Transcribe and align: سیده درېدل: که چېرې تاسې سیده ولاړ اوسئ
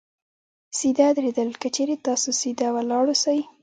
سیده 0.77 1.07
درېدل: 1.17 1.49
که 1.61 1.67
چېرې 1.75 1.95
تاسې 2.05 2.29
سیده 2.41 2.67
ولاړ 2.75 3.05
اوسئ 3.11 3.39